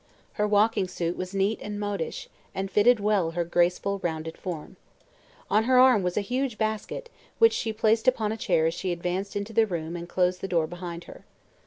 [0.33, 4.77] Her walking suit was neat and modish and fitted well her graceful, rounded form.
[5.47, 8.91] On her arm was a huge basket, which she placed upon a chair as she
[8.91, 11.23] advanced into the room and closed the door behind her.